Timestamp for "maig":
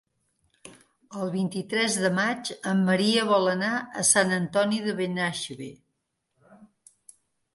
2.19-2.49